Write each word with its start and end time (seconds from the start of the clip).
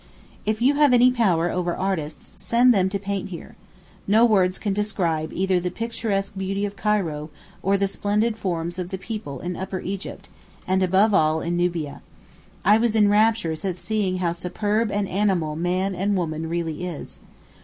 If 0.47 0.63
you 0.63 0.73
have 0.77 0.93
any 0.93 1.11
power 1.11 1.51
over 1.51 1.75
any 1.75 1.79
artists, 1.83 2.43
send 2.43 2.73
them 2.73 2.89
to 2.89 2.97
paint 2.97 3.29
here. 3.29 3.55
No 4.07 4.25
words 4.25 4.57
can 4.57 4.73
describe 4.73 5.31
either 5.31 5.59
the 5.59 5.69
picturesque 5.69 6.35
beauty 6.35 6.65
of 6.65 6.75
Cairo 6.75 7.29
or 7.61 7.77
the 7.77 7.87
splendid 7.87 8.35
forms 8.35 8.79
of 8.79 8.89
the 8.89 8.97
people 8.97 9.41
in 9.41 9.55
Upper 9.55 9.79
Egypt, 9.81 10.27
and 10.65 10.81
above 10.81 11.13
all 11.13 11.39
in 11.41 11.55
Nubia. 11.55 12.01
I 12.65 12.79
was 12.79 12.95
in 12.95 13.09
raptures 13.09 13.63
at 13.63 13.77
seeing 13.77 14.17
how 14.17 14.33
superb 14.33 14.89
an 14.91 15.05
animal 15.05 15.55
man 15.55 15.93
(and 15.93 16.17
woman) 16.17 16.49
really 16.49 16.83
is. 16.83 17.19